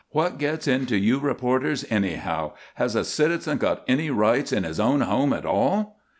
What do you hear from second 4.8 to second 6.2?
home at all?"